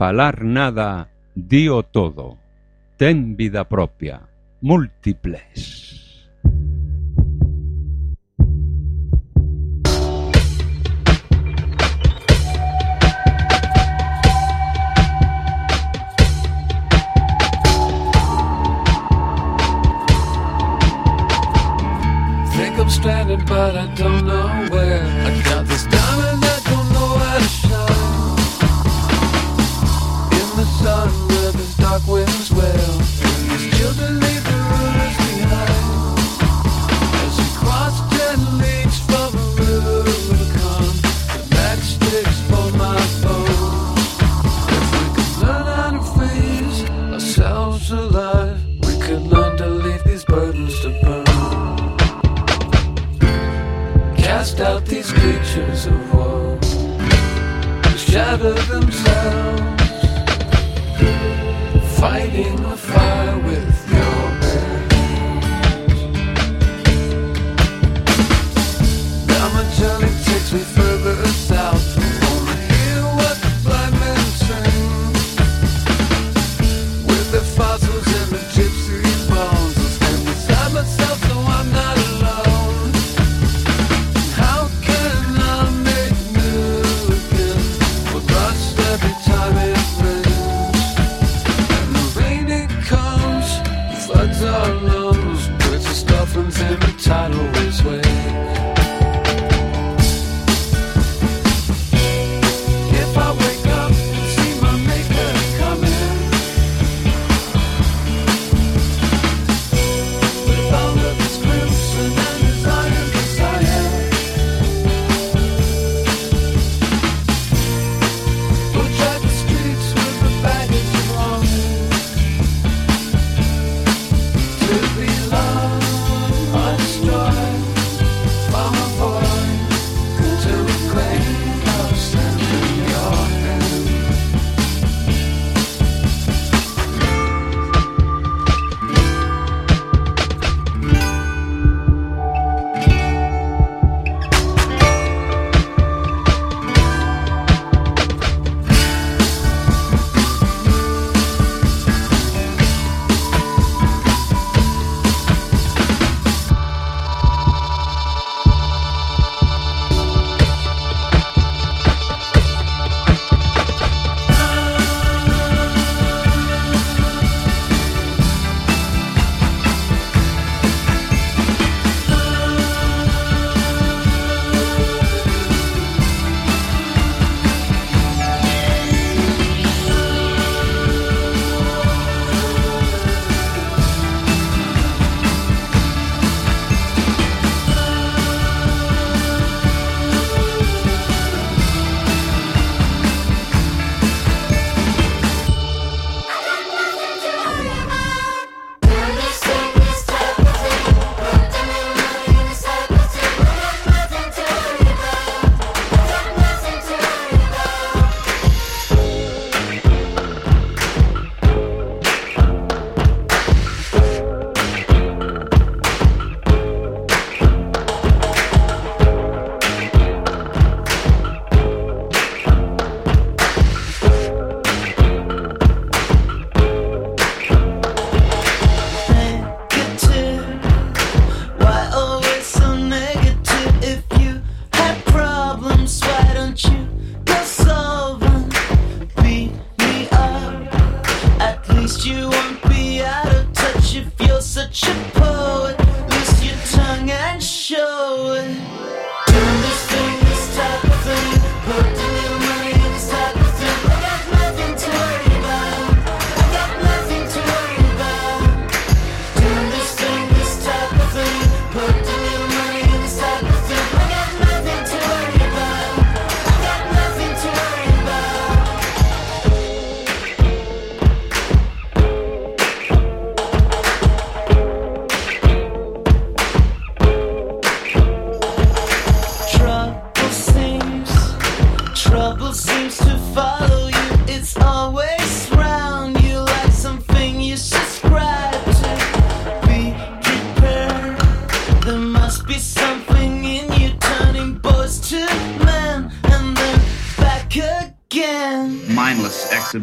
falar 0.00 0.44
nada, 0.44 1.10
dio 1.34 1.82
todo. 1.82 2.38
Ten 2.96 3.36
vida 3.36 3.68
propia. 3.68 4.22
Múltiples. 4.62 5.90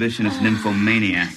exhibitionist 0.08 0.42
nymphomaniac. 0.42 1.37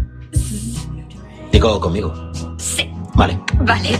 Digo, 1.51 1.79
conmigo. 1.79 2.13
Sí. 2.57 2.89
Vale. 3.13 3.39
Vale. 3.59 3.99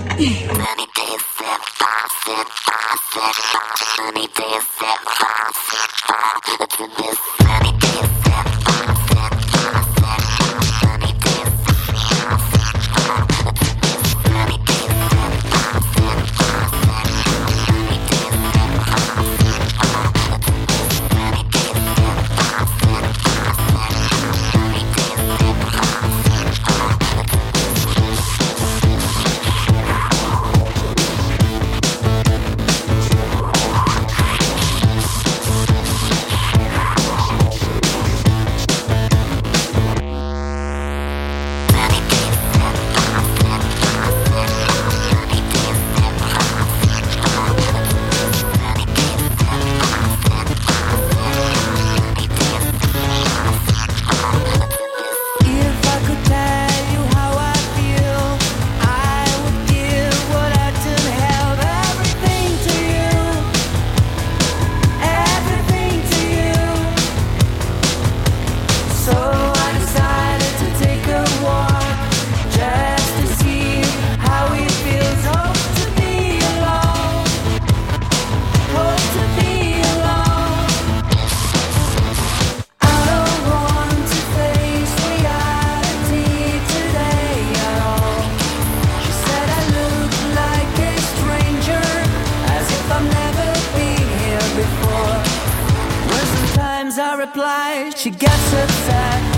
Reply, 97.22 97.92
she 97.96 98.10
gets 98.10 98.54
upset. 98.54 99.31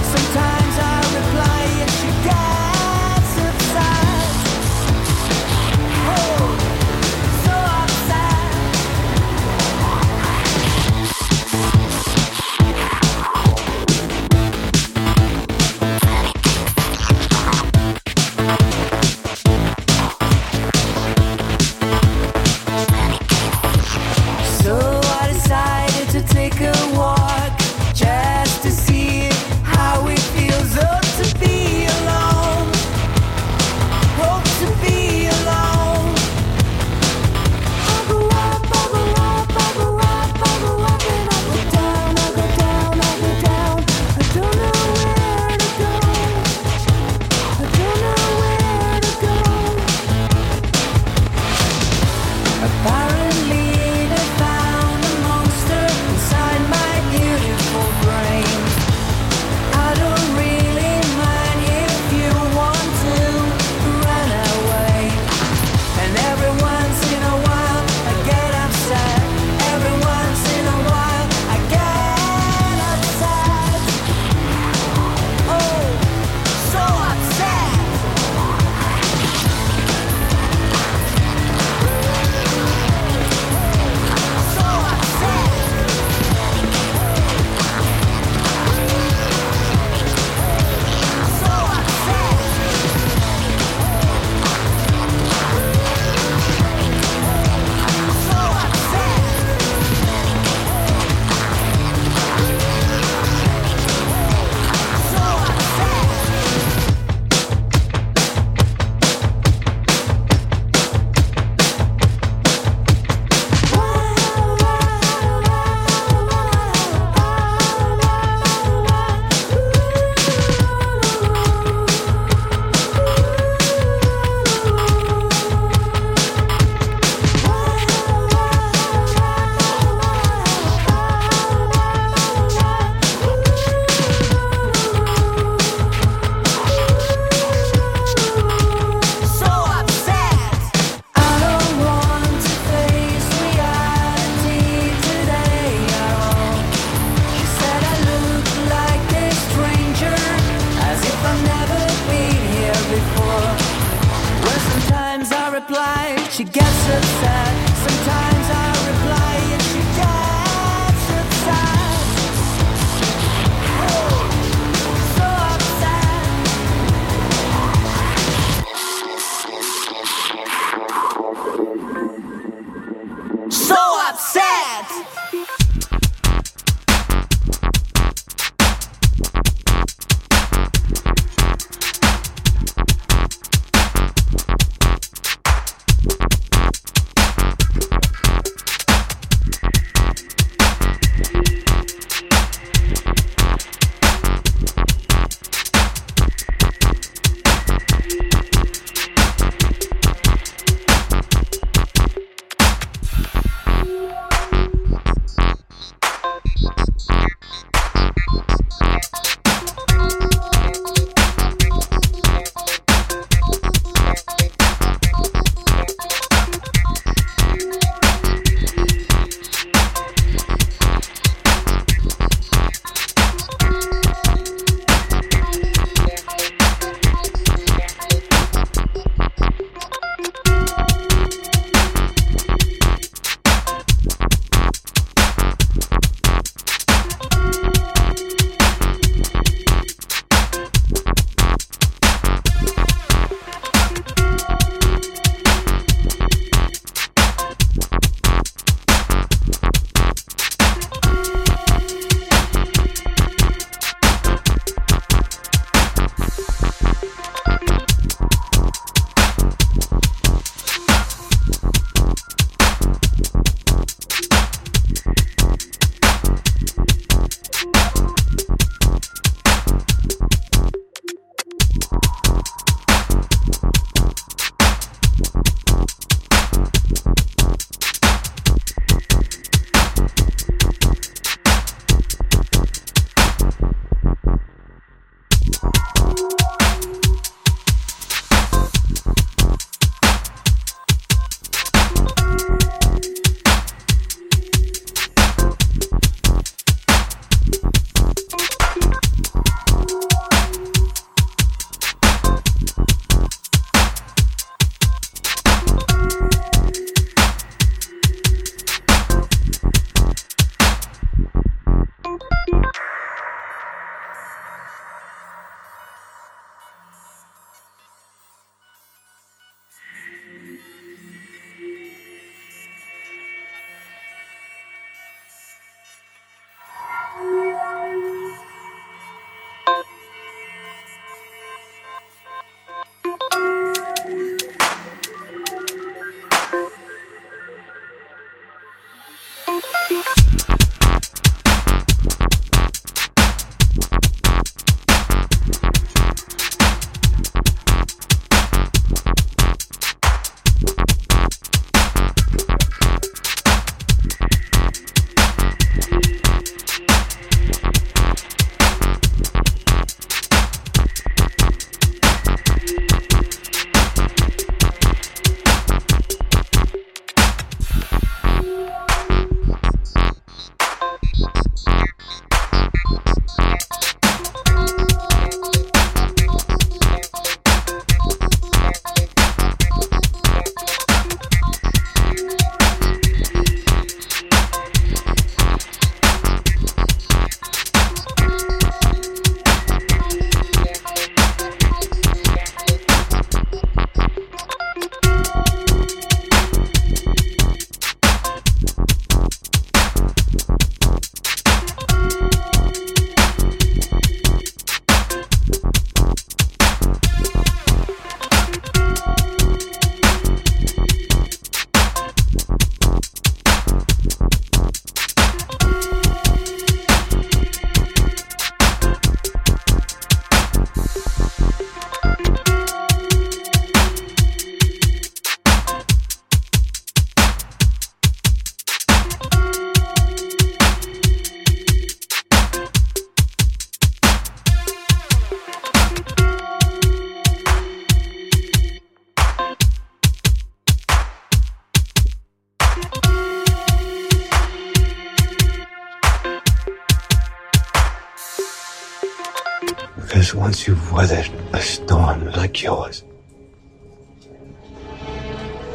weathered 450.93 451.29
a 451.53 451.59
storm 451.59 452.31
like 452.33 452.61
yours. 452.61 453.03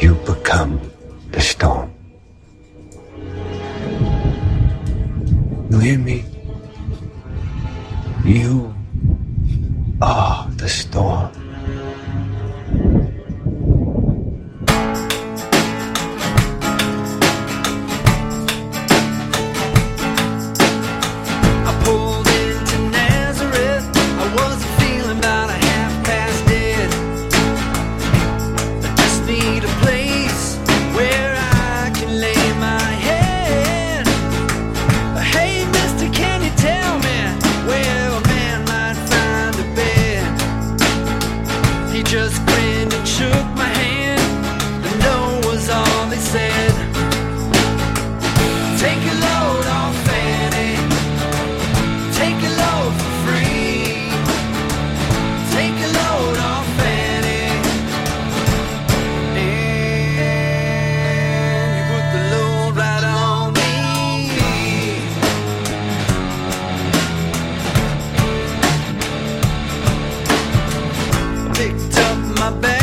You 0.01 0.15
become 0.15 0.81
the 1.33 1.41
storm. 1.41 1.93
You 5.71 5.79
hear 5.81 5.99
me? 5.99 6.25
my 72.51 72.61
bed. 72.61 72.78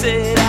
said 0.00 0.39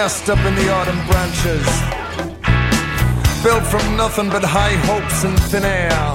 nest 0.00 0.30
up 0.30 0.42
in 0.48 0.54
the 0.54 0.68
autumn 0.72 1.02
branches. 1.10 1.66
Built 3.44 3.64
from 3.72 3.84
nothing 3.98 4.30
but 4.30 4.42
high 4.42 4.76
hopes 4.88 5.24
and 5.26 5.36
thin 5.50 5.62
air. 5.62 6.06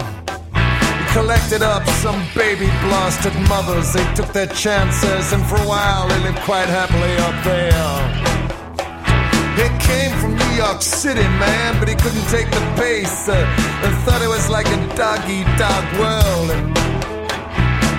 He 0.97 1.05
collected 1.13 1.61
up 1.61 1.85
some 2.03 2.19
baby 2.33 2.69
blasted 2.85 3.35
mothers. 3.47 3.93
They 3.93 4.05
took 4.17 4.29
their 4.33 4.51
chances, 4.63 5.25
and 5.33 5.43
for 5.45 5.57
a 5.65 5.67
while 5.73 6.07
they 6.09 6.19
lived 6.25 6.41
quite 6.49 6.69
happily 6.79 7.13
up 7.27 7.37
there. 7.51 7.95
He 9.59 9.67
came 9.89 10.13
from 10.19 10.31
New 10.41 10.53
York 10.63 10.81
City, 10.81 11.27
man, 11.45 11.77
but 11.79 11.87
he 11.87 11.95
couldn't 12.03 12.27
take 12.35 12.49
the 12.57 12.63
pace 12.81 13.29
uh, 13.29 13.35
and 13.85 13.93
thought 14.03 14.21
it 14.27 14.31
was 14.37 14.49
like 14.49 14.67
a 14.77 14.79
dog 14.97 15.21
eat 15.29 15.49
dog 15.61 15.85
world. 16.01 16.84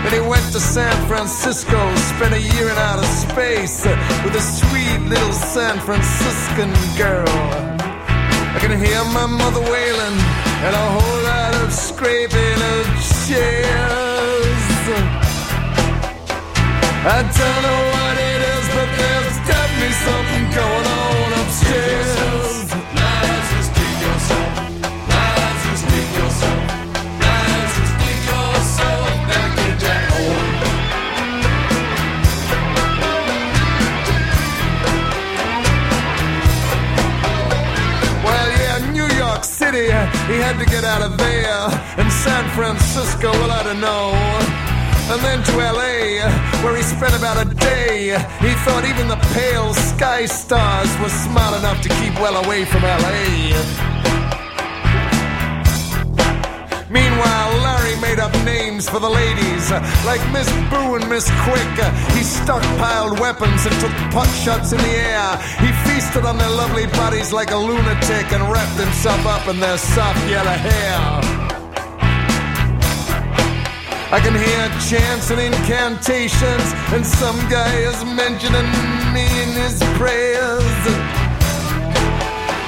Then 0.06 0.22
he 0.22 0.28
went 0.28 0.52
to 0.52 0.60
San 0.60 0.94
Francisco, 1.08 1.92
spent 1.96 2.32
a 2.32 2.40
year 2.40 2.70
in 2.70 2.78
outer 2.78 3.02
space 3.02 3.84
with 4.24 4.36
a 4.36 4.40
sweet 4.40 5.00
little 5.10 5.32
San 5.32 5.80
Franciscan 5.80 6.70
girl. 6.96 7.26
I 7.26 8.58
can 8.60 8.78
hear 8.78 9.02
my 9.10 9.26
mother 9.26 9.58
wailing 9.62 10.18
and 10.62 10.74
a 10.76 10.86
whole 10.94 11.22
lot 11.24 11.56
of 11.56 11.72
scraping 11.72 12.58
of 12.74 12.86
chairs. 13.26 14.62
I 17.02 17.26
don't 17.26 17.62
know 17.66 17.82
what 17.98 18.16
it 18.30 18.40
is, 18.54 18.66
but 18.78 18.88
there's 19.02 19.38
definitely 19.42 19.94
something 20.06 20.44
going 20.54 20.86
on 20.86 21.32
upstairs. 21.42 22.45
Had 40.36 40.58
to 40.60 40.66
get 40.66 40.84
out 40.84 41.02
of 41.02 41.16
there. 41.18 41.60
And 41.98 42.12
San 42.12 42.48
Francisco, 42.50 43.32
well, 43.32 43.50
I 43.50 43.62
don't 43.64 43.80
know. 43.80 44.12
And 45.10 45.20
then 45.24 45.42
to 45.42 45.52
LA, 45.56 46.22
where 46.62 46.76
he 46.76 46.82
spent 46.82 47.16
about 47.16 47.44
a 47.44 47.48
day. 47.54 48.14
He 48.40 48.52
thought 48.64 48.84
even 48.84 49.08
the 49.08 49.16
pale 49.34 49.74
sky 49.74 50.26
stars 50.26 50.90
were 51.00 51.08
smart 51.08 51.58
enough 51.58 51.80
to 51.82 51.88
keep 51.88 52.14
well 52.20 52.36
away 52.44 52.64
from 52.64 52.82
LA. 52.82 53.96
Meanwhile, 56.88 57.50
Larry 57.66 57.96
made 58.00 58.20
up 58.20 58.32
names 58.44 58.88
for 58.88 59.00
the 59.00 59.10
ladies, 59.10 59.70
like 60.06 60.22
Miss 60.32 60.48
Boo 60.70 60.94
and 60.94 61.08
Miss 61.08 61.26
Quick. 61.42 61.74
He 62.14 62.22
stockpiled 62.22 63.18
weapons 63.18 63.66
and 63.66 63.74
took 63.80 63.90
pot 64.14 64.30
shots 64.44 64.70
in 64.72 64.78
the 64.78 64.94
air. 64.94 65.36
He 65.58 65.72
on 66.24 66.38
their 66.38 66.50
lovely 66.50 66.86
bodies 66.86 67.32
like 67.32 67.50
a 67.50 67.56
lunatic 67.56 68.32
and 68.32 68.42
wrapped 68.50 68.78
himself 68.80 69.26
up 69.26 69.46
in 69.48 69.60
their 69.60 69.76
soft 69.76 70.18
yellow 70.28 70.50
hair. 70.50 70.98
I 74.12 74.20
can 74.20 74.34
hear 74.34 74.62
chants 74.88 75.30
and 75.30 75.40
incantations, 75.40 76.68
and 76.94 77.04
some 77.04 77.36
guy 77.50 77.74
is 77.90 77.98
mentioning 78.04 78.70
me 79.12 79.26
in 79.42 79.50
his 79.60 79.76
prayers. 79.98 80.82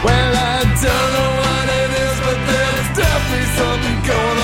Well, 0.04 0.32
I 0.34 0.60
don't 0.84 1.10
know 1.16 1.30
what 1.42 1.66
it 1.82 1.90
is, 2.04 2.16
but 2.26 2.38
there's 2.50 2.88
definitely 2.96 3.46
something 3.56 3.98
going 4.06 4.34
on 4.34 4.37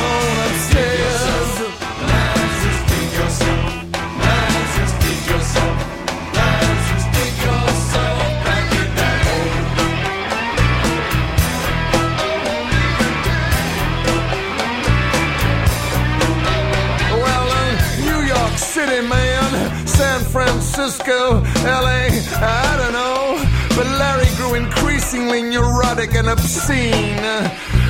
Francisco, 20.74 21.40
LA, 21.62 22.10
I 22.42 22.76
don't 22.76 22.92
know. 22.92 23.38
But 23.76 23.86
Larry 23.96 24.26
grew 24.34 24.54
increasingly 24.54 25.40
neurotic 25.40 26.16
and 26.16 26.26
obscene. 26.26 27.20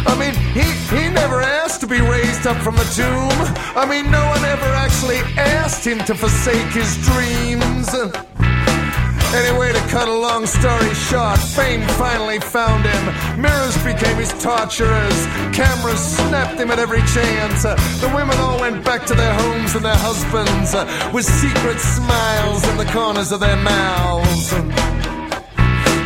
I 0.07 0.15
mean, 0.19 0.35
he, 0.53 0.69
he 0.95 1.09
never 1.09 1.41
asked 1.41 1.81
to 1.81 1.87
be 1.87 2.03
raised 2.03 2.47
up 2.47 2.59
from 2.59 2.77
the 2.77 2.85
tomb. 2.95 3.33
I 3.75 3.87
mean, 3.89 4.11
no 4.11 4.23
one 4.27 4.45
ever 4.45 4.67
actually 4.67 5.17
asked 5.39 5.87
him 5.87 5.99
to 6.01 6.15
forsake 6.15 6.73
his 6.73 6.95
dreams. 7.07 7.89
Anyway, 9.35 9.73
to 9.73 9.81
cut 9.89 10.07
a 10.07 10.15
long 10.15 10.47
story 10.47 10.95
short, 10.95 11.39
fame 11.39 11.83
finally 11.99 12.39
found 12.39 12.85
him. 12.85 13.41
Mirrors 13.43 13.77
became 13.79 14.17
his 14.17 14.33
torturers. 14.41 15.27
Cameras 15.53 15.99
snapped 16.17 16.61
him 16.61 16.71
at 16.71 16.79
every 16.79 17.03
chance. 17.17 17.65
The 17.65 18.13
women 18.15 18.39
all 18.39 18.61
went 18.61 18.85
back 18.85 19.05
to 19.07 19.15
their 19.15 19.35
homes 19.35 19.75
and 19.75 19.85
their 19.85 19.97
husbands 19.97 20.73
with 21.13 21.25
secret 21.25 21.81
smiles 21.81 22.63
in 22.69 22.77
the 22.77 22.85
corners 22.93 23.33
of 23.33 23.41
their 23.41 23.57
mouths. 23.57 24.53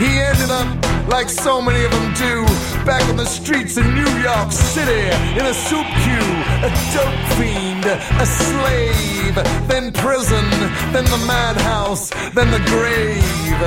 He 0.00 0.10
ended 0.20 0.50
up, 0.50 0.87
like 1.08 1.28
so 1.28 1.60
many 1.60 1.84
of 1.84 1.90
them 1.90 2.14
do, 2.14 2.44
back 2.84 3.02
on 3.08 3.16
the 3.16 3.24
streets 3.24 3.76
in 3.76 3.94
New 3.94 4.12
York 4.20 4.52
City, 4.52 5.08
in 5.38 5.46
a 5.46 5.54
soup 5.54 5.86
queue, 6.04 6.32
a 6.62 6.70
dope 6.92 7.24
fiend, 7.36 7.84
a 7.86 8.26
slave, 8.26 9.34
then 9.66 9.92
prison, 9.92 10.44
then 10.92 11.04
the 11.04 11.22
madhouse, 11.26 12.10
then 12.34 12.50
the 12.50 12.62
grave. 12.70 13.58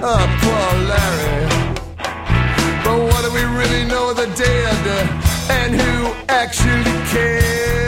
Oh, 0.00 0.24
poor 0.42 0.68
Larry. 0.90 1.48
But 2.84 2.98
what 3.08 3.24
do 3.24 3.30
we 3.32 3.44
really 3.56 3.84
know 3.84 4.10
of 4.10 4.16
the 4.16 4.26
dead? 4.36 5.08
And 5.50 5.74
who 5.74 6.12
actually 6.28 6.84
cares? 7.08 7.87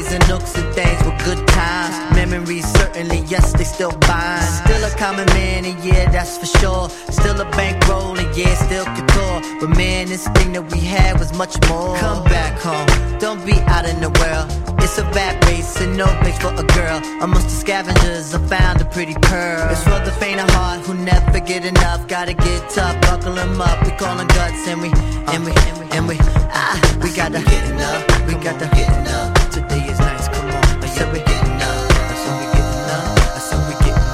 Hideaways 0.00 0.12
and 0.12 0.28
nooks 0.28 0.56
and 0.56 0.74
things 0.74 1.02
were 1.04 1.16
good 1.24 1.46
times. 1.48 2.14
Memories 2.14 2.66
certainly, 2.72 3.20
yes, 3.26 3.52
they 3.52 3.64
still 3.64 3.92
bind. 4.00 4.44
Still 4.44 4.84
a 4.84 4.90
common 4.96 5.26
man, 5.26 5.64
and 5.64 5.82
yeah, 5.84 6.10
that's 6.10 6.38
for 6.38 6.46
sure. 6.58 6.88
Still 7.10 7.40
a 7.40 7.44
bankroll, 7.52 8.18
and 8.18 8.36
yeah, 8.36 8.54
still 8.54 8.84
couture. 8.84 9.40
But 9.60 9.76
man, 9.76 10.08
this 10.08 10.26
thing 10.28 10.52
that 10.52 10.70
we 10.72 10.80
had 10.80 11.18
was 11.18 11.32
much 11.36 11.56
more. 11.68 11.96
Come 11.96 12.24
back 12.24 12.58
home, 12.58 13.18
don't 13.18 13.44
be 13.44 13.54
out 13.66 13.86
in 13.88 14.00
the 14.00 14.10
world. 14.10 14.48
It's 14.82 14.98
a 14.98 15.04
bad 15.12 15.44
race 15.46 15.80
and 15.80 15.96
no 15.96 16.06
place 16.20 16.38
for 16.38 16.52
a 16.52 16.64
girl. 16.74 17.00
Amongst 17.22 17.48
the 17.48 17.54
scavengers, 17.54 18.34
I 18.34 18.38
found 18.48 18.80
a 18.80 18.84
pretty 18.86 19.14
pearl. 19.14 19.70
It's 19.70 19.84
for 19.84 20.00
the 20.04 20.12
faint 20.18 20.40
of 20.40 20.50
heart 20.50 20.80
who 20.80 20.94
never 20.94 21.38
get 21.38 21.64
enough. 21.64 22.08
Gotta 22.08 22.34
get 22.34 22.70
tough, 22.70 23.00
buckle 23.02 23.38
'em 23.38 23.60
up. 23.60 23.84
We 23.84 23.92
call 23.92 24.18
'em 24.18 24.26
guts 24.28 24.66
and 24.66 24.80
we, 24.82 24.90
and 25.32 25.44
we, 25.44 25.52
and 25.52 25.78
we, 25.78 25.86
and 25.96 26.08
we, 26.08 26.16
ah, 26.52 26.98
we 27.02 27.12
gotta 27.12 27.40
get 27.40 27.64
enough. 27.70 28.26
We 28.26 28.34
gotta 28.34 28.66
get 28.74 28.88
enough. 28.98 29.39
Said 31.00 31.12
we 31.14 31.18
getting 31.20 31.62
up. 31.62 31.90
I 31.96 32.16
said 32.22 32.36
we 32.40 32.46
getting 32.56 32.90
up. 32.92 33.16
I 33.32 33.40
said 33.48 33.60
we 33.68 33.74
getting. 33.84 34.08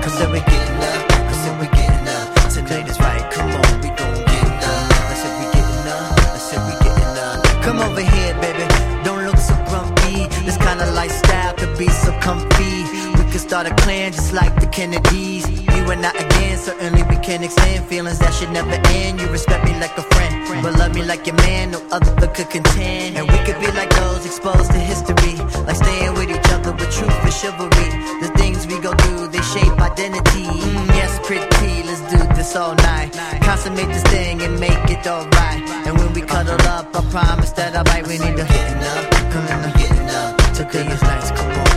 I 0.00 0.10
said 0.16 0.30
we 0.32 0.40
getting 0.48 0.80
up. 0.88 1.04
I 1.12 1.34
said 1.42 1.54
we 1.60 1.66
getting 1.76 2.08
up. 2.16 2.26
Tonight 2.54 2.88
is 2.88 2.98
right, 2.98 3.24
come 3.30 3.50
on, 3.60 3.72
we 3.82 3.88
gon' 4.00 4.24
get 4.24 4.64
up. 4.72 4.88
I 5.12 5.16
said 5.20 5.32
we 5.38 5.44
getting 5.56 5.84
up. 5.96 6.16
I 6.16 6.40
said 6.48 6.60
we 6.64 6.72
getting 6.84 7.16
up. 7.28 7.44
Come 7.64 7.78
over 7.80 8.00
here, 8.00 8.32
baby. 8.40 8.64
Don't 9.04 9.26
look 9.26 9.36
so 9.36 9.54
grumpy. 9.68 10.28
This 10.46 10.56
kind 10.56 10.80
of 10.80 10.88
lifestyle 10.94 11.52
could 11.54 11.76
be 11.76 11.88
so 11.88 12.10
comfy. 12.20 12.84
We 13.18 13.30
could 13.30 13.44
start 13.48 13.66
a 13.66 13.74
clan 13.82 14.12
just 14.12 14.32
like 14.32 14.58
the 14.60 14.66
Kennedys. 14.66 15.69
And 15.90 16.06
I 16.06 16.10
again, 16.10 16.56
certainly 16.56 17.02
we 17.02 17.16
can 17.16 17.42
extend 17.42 17.84
feelings 17.86 18.20
that 18.20 18.32
should 18.32 18.52
never 18.52 18.78
end. 18.94 19.20
You 19.20 19.26
respect 19.28 19.64
me 19.64 19.74
like 19.80 19.98
a 19.98 20.02
friend, 20.02 20.62
but 20.62 20.78
love 20.78 20.94
me 20.94 21.02
like 21.02 21.26
your 21.26 21.34
man. 21.42 21.72
No 21.72 21.82
other 21.90 22.28
could 22.28 22.48
contend. 22.48 23.16
And 23.18 23.26
we 23.26 23.38
could 23.42 23.58
be 23.58 23.66
like 23.72 23.90
those 23.90 24.24
exposed 24.24 24.70
to 24.70 24.78
history, 24.78 25.34
like 25.66 25.74
staying 25.74 26.14
with 26.14 26.30
each 26.30 26.50
other 26.54 26.70
with 26.70 26.90
truth 26.94 27.10
and 27.10 27.32
chivalry. 27.34 27.90
The 28.22 28.30
things 28.38 28.68
we 28.68 28.78
go 28.78 28.94
through, 28.94 29.28
they 29.34 29.42
shape 29.42 29.74
identity. 29.82 30.46
Mm, 30.46 30.86
yes, 30.94 31.18
pretty, 31.26 31.82
let's 31.82 32.02
do 32.06 32.18
this 32.38 32.54
all 32.54 32.76
night. 32.76 33.10
Consummate 33.42 33.88
this 33.88 34.04
thing 34.04 34.42
and 34.42 34.60
make 34.60 34.84
it 34.94 35.04
alright. 35.08 35.62
And 35.86 35.98
when 35.98 36.12
we 36.12 36.22
cuddle 36.22 36.60
up, 36.68 36.86
I 36.94 37.02
promise 37.10 37.50
that 37.58 37.74
I'll 37.74 37.82
bite. 37.82 38.06
We 38.06 38.16
need 38.18 38.36
to 38.36 38.46
getting 38.46 38.82
up, 38.94 39.10
come 39.32 39.46
on, 39.58 39.72
getting 39.74 40.08
up. 40.08 40.38
Today 40.54 40.86
is 40.86 41.02
nice, 41.02 41.30
come 41.32 41.50
on. 41.50 41.69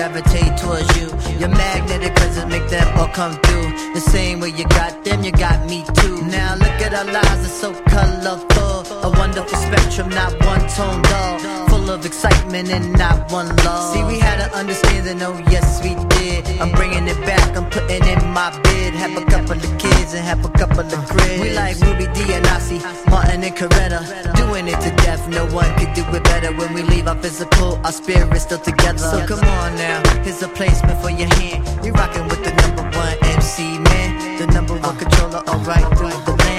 Gravitate 0.00 0.56
towards 0.56 0.88
you. 0.98 1.08
Your 1.38 1.50
magnetic 1.50 2.14
presence 2.16 2.50
make 2.50 2.66
them 2.70 2.88
all 2.98 3.08
come 3.08 3.34
through. 3.42 3.68
The 3.92 4.00
same 4.00 4.40
way 4.40 4.48
you 4.48 4.64
got 4.64 5.04
them, 5.04 5.22
you 5.22 5.30
got 5.32 5.68
me 5.68 5.84
too. 6.00 6.22
Now 6.22 6.54
look 6.54 6.78
at 6.86 6.94
our 6.94 7.04
lives, 7.04 7.44
it's 7.44 7.60
so 7.60 7.70
colorful. 7.84 8.76
A 9.06 9.10
wonderful 9.10 9.58
spectrum, 9.58 10.08
not 10.08 10.32
one 10.42 10.66
tone 10.70 11.02
dull. 11.02 11.69
Full 11.80 11.92
of 11.92 12.04
excitement 12.04 12.68
and 12.68 12.92
not 12.92 13.32
one 13.32 13.48
love. 13.64 13.94
See, 13.94 14.04
we 14.04 14.18
had 14.18 14.38
an 14.38 14.50
understanding, 14.50 15.22
oh 15.22 15.38
yes 15.50 15.82
we 15.82 15.94
did. 16.16 16.46
I'm 16.60 16.72
bringing 16.72 17.08
it 17.08 17.18
back, 17.24 17.56
I'm 17.56 17.70
putting 17.70 18.04
in 18.04 18.20
my 18.34 18.50
bid. 18.60 18.92
Have 18.92 19.16
a 19.16 19.24
couple 19.24 19.56
of 19.56 19.78
kids 19.78 20.12
and 20.12 20.22
have 20.22 20.44
a 20.44 20.50
couple 20.50 20.80
of 20.80 21.08
cribs. 21.08 21.40
We 21.40 21.54
like 21.54 21.80
Ruby 21.80 22.04
Dee 22.12 22.34
and 22.34 22.44
Ossie, 22.52 22.84
Martin 23.10 23.42
and 23.42 23.56
Coretta. 23.56 24.00
Doing 24.36 24.68
it 24.68 24.78
to 24.82 24.90
death, 25.06 25.26
no 25.30 25.46
one 25.46 25.72
could 25.78 25.94
do 25.94 26.04
it 26.14 26.22
better. 26.24 26.52
When 26.54 26.74
we 26.74 26.82
leave 26.82 27.08
our 27.08 27.16
physical, 27.16 27.80
our 27.82 27.92
spirit's 27.92 28.42
still 28.42 28.58
together. 28.58 28.98
So 28.98 29.26
come 29.26 29.40
on 29.40 29.74
now, 29.76 30.02
here's 30.22 30.42
a 30.42 30.48
placement 30.48 31.00
for 31.00 31.08
your 31.08 31.32
hand. 31.40 31.64
You 31.82 31.92
rocking 31.92 32.28
with 32.28 32.44
the 32.44 32.52
number 32.60 32.84
one 32.94 33.16
MC 33.22 33.78
man, 33.78 34.38
the 34.38 34.48
number 34.48 34.74
one 34.76 34.98
controller, 34.98 35.42
alright 35.48 35.88
through 35.96 36.12
the 36.28 36.49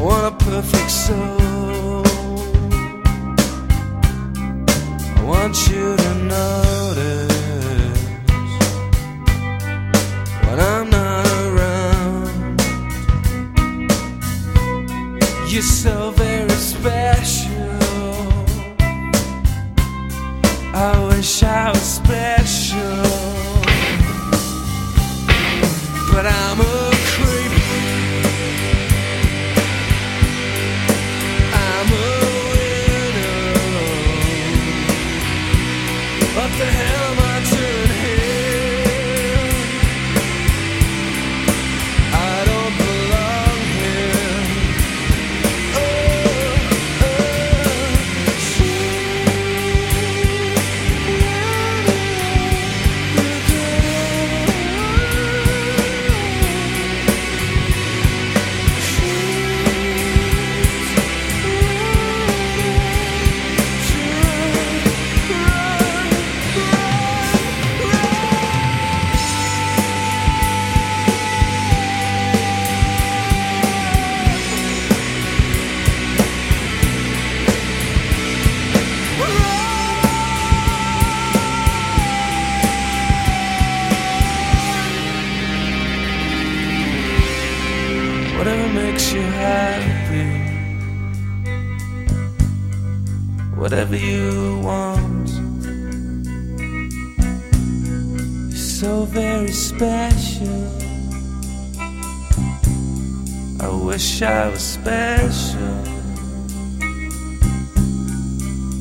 I 0.00 0.02
want 0.02 0.34
a 0.34 0.44
perfect 0.44 0.90
soul. 0.90 2.06
I 5.14 5.22
want 5.26 5.68
you 5.68 5.94
to 5.94 6.14
know. 6.24 6.69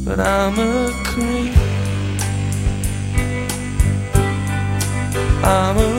But 0.09 0.19
I'm 0.19 0.57
a 0.57 0.91
creep. 1.05 1.55
I'm 5.43 5.77
a 5.77 5.98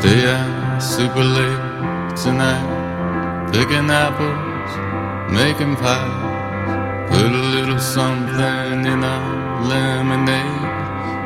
Stay 0.00 0.30
out 0.30 0.78
super 0.78 1.24
late 1.24 2.16
tonight, 2.22 3.50
picking 3.50 3.90
apples, 3.90 4.72
making 5.28 5.74
pies. 5.74 7.10
Put 7.10 7.32
a 7.32 7.44
little 7.54 7.80
something 7.80 8.86
in 8.86 9.02
our 9.02 9.64
lemonade 9.66 10.62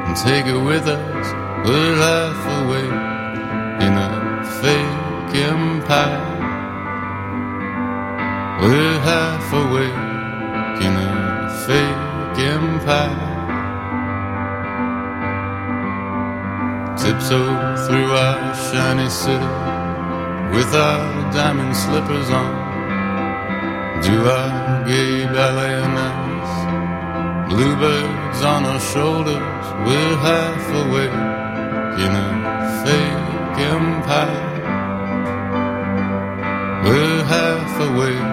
and 0.06 0.16
take 0.16 0.46
it 0.46 0.56
with 0.56 0.86
us. 0.88 1.26
We're 1.66 1.96
half 1.96 2.40
awake 2.60 2.98
in 3.84 3.92
a 4.08 4.10
fake 4.62 5.36
empire. 5.52 6.28
We're 8.62 9.00
half 9.00 9.52
awake 9.52 10.01
shiny 18.72 19.10
city 19.10 19.52
with 20.56 20.72
our 20.74 21.30
diamond 21.30 21.76
slippers 21.76 22.30
on. 22.30 22.52
Do 24.00 24.16
our 24.24 24.84
gay 24.86 25.26
ballet 25.26 25.80
nights, 25.98 26.54
bluebirds 27.52 28.40
on 28.42 28.64
our 28.64 28.80
shoulders. 28.80 29.64
We're 29.86 30.16
half 30.28 30.64
awake 30.84 31.20
in 32.04 32.12
a 32.24 32.28
fake 32.82 33.58
empire. 33.76 34.48
We're 36.86 37.24
half 37.24 37.72
awake 37.90 38.31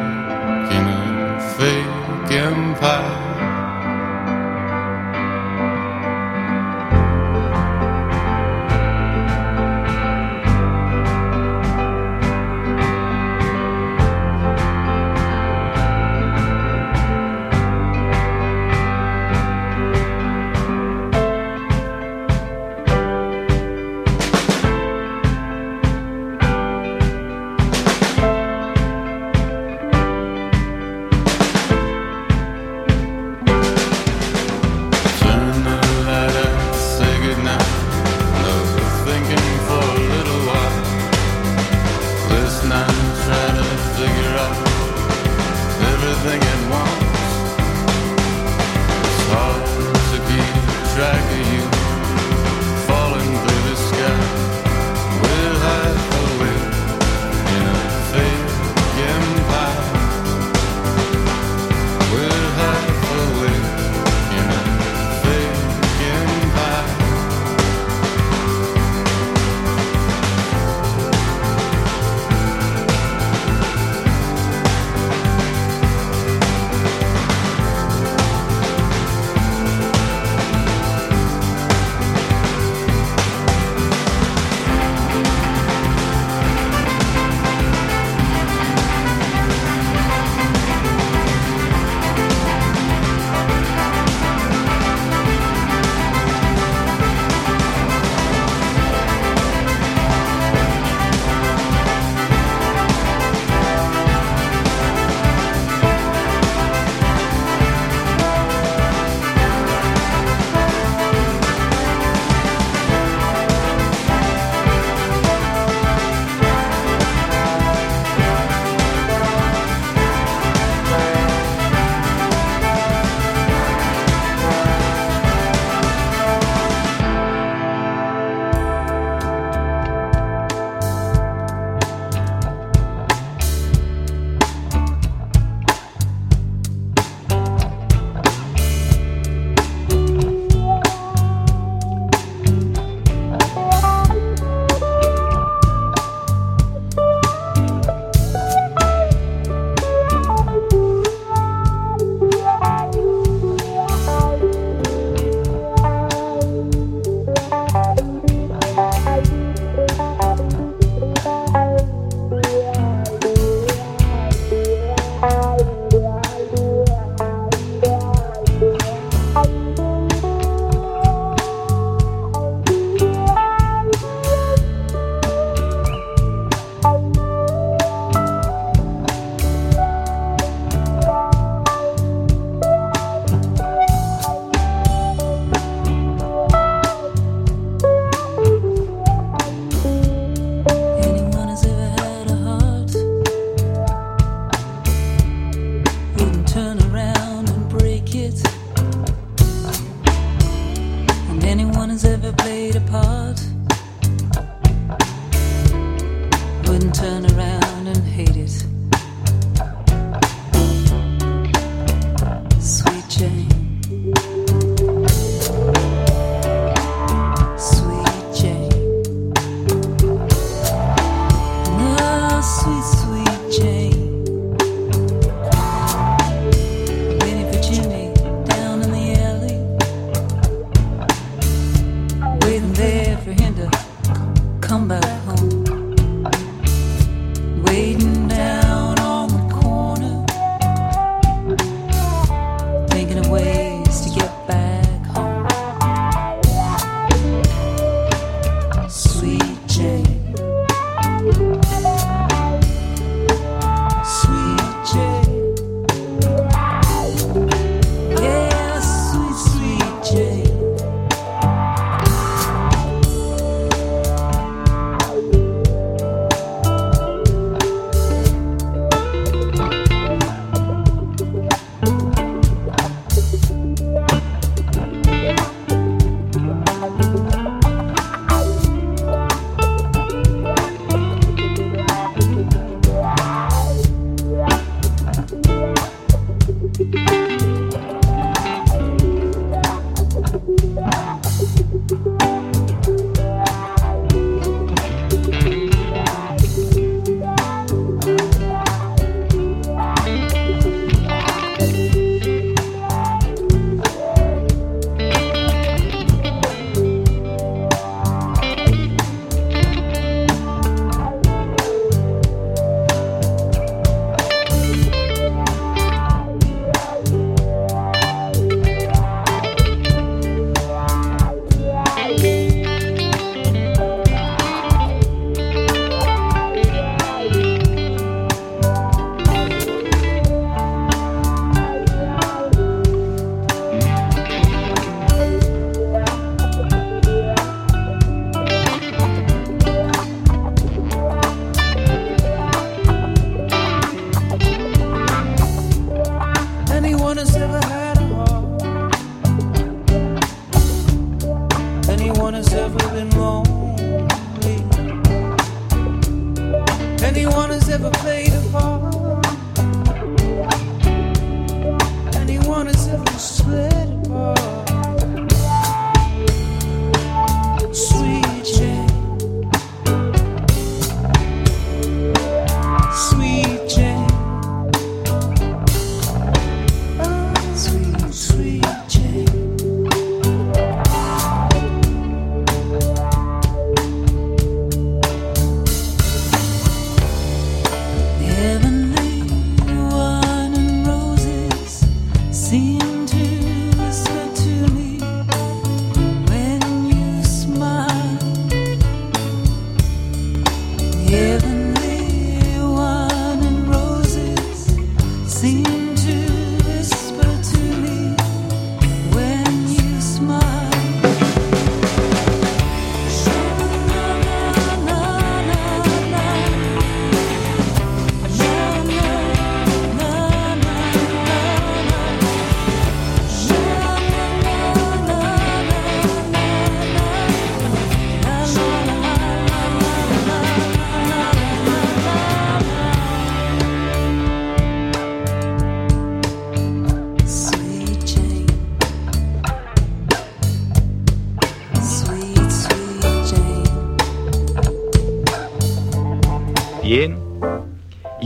everything 46.20 46.50
at 46.50 46.70
once. 46.70 46.89